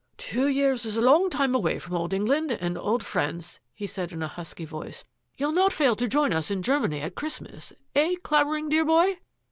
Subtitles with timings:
[0.31, 3.85] "Two years is a long time away from old Eng land and old friends," he
[3.85, 5.03] said in a husky voice."
[5.37, 9.17] You'll not fail to join us in Germany at Christ mas— eh, Clavering, dear boy?"